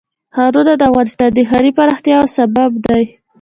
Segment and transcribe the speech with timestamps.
[0.35, 3.03] ښارونه د افغانستان د ښاري پراختیا یو سبب دی.